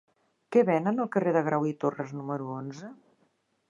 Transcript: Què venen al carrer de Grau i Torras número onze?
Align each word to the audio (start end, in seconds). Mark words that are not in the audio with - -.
Què 0.55 0.63
venen 0.69 1.03
al 1.03 1.11
carrer 1.17 1.35
de 1.37 1.45
Grau 1.51 1.69
i 1.75 1.77
Torras 1.85 2.19
número 2.19 2.53
onze? 2.59 2.95